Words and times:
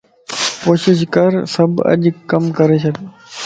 ڪوشش 0.63 0.99
ڪر 1.15 1.31
سڀ 1.53 1.71
اڄ 1.91 2.01
ڪم 2.29 2.43
ڪري 2.57 2.77
ڇڏ 2.83 2.95